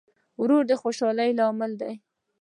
ورور 0.41 0.63
د 0.67 0.71
خوشحالۍ 0.81 1.31
لامل 1.39 1.71
دی. 1.81 1.93